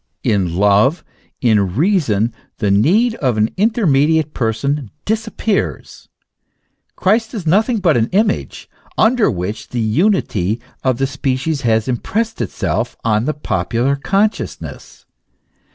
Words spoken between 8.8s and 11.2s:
under which the unity of the